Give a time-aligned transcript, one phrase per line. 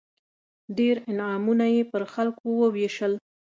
[0.77, 3.13] ډېر انعامونه یې پر خلکو ووېشل.